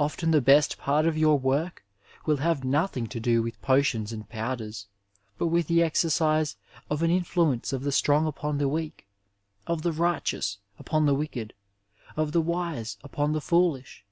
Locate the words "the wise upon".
12.32-13.32